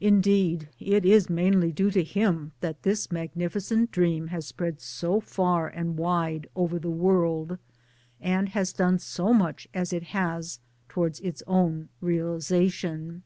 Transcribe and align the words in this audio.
Indeed 0.00 0.70
it 0.78 1.04
is 1.04 1.28
mainly 1.28 1.70
due 1.70 1.90
to 1.90 2.02
him 2.02 2.52
that 2.60 2.82
this 2.82 3.12
magnificent 3.12 3.90
dream 3.90 4.28
has 4.28 4.46
spread 4.46 4.80
so 4.80 5.20
fa,r 5.20 5.68
and 5.68 5.98
wide 5.98 6.48
over 6.56 6.78
the 6.78 6.88
world, 6.88 7.58
and 8.22 8.48
has 8.48 8.72
done 8.72 8.98
so 8.98 9.34
much 9.34 9.68
as 9.74 9.92
it 9.92 10.04
has 10.16 10.60
towards 10.88 11.20
its 11.20 11.42
own 11.46 11.90
realization. 12.00 13.22